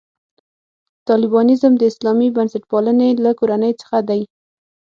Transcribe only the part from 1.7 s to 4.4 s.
د اسلامي بنسټپالنې له کورنۍ څخه دی.